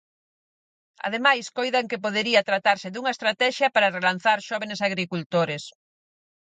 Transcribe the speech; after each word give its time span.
Ademais, 1.07 1.45
coidan 1.57 1.89
que 1.89 2.03
podería 2.05 2.47
tratarse 2.49 2.87
dunha 2.91 3.13
estratexia 3.15 3.67
para 3.75 3.93
relanzar 3.97 4.37
Xóvenes 4.49 4.79
Agricultores. 4.89 5.63